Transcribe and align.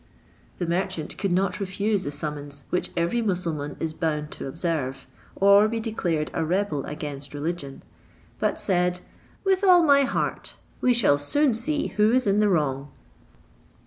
The 0.57 0.65
merchant 0.65 1.15
could 1.19 1.31
not 1.31 1.59
refuse 1.59 2.03
the 2.03 2.09
summons, 2.09 2.63
which 2.71 2.89
every 2.97 3.21
Mussulmaun 3.21 3.77
is 3.79 3.93
bound 3.93 4.31
to 4.31 4.47
observe, 4.47 5.05
or 5.35 5.67
be 5.67 5.79
declared 5.79 6.31
a 6.33 6.43
rebel 6.43 6.83
against 6.87 7.35
religion; 7.35 7.83
but 8.39 8.59
said, 8.59 9.01
"With 9.43 9.63
all 9.63 9.83
my 9.83 10.01
heart; 10.01 10.57
we 10.81 10.95
shall 10.95 11.19
soon 11.19 11.53
see 11.53 11.89
who 11.97 12.13
is 12.13 12.25
in 12.25 12.39
the 12.39 12.49
wrong." 12.49 12.89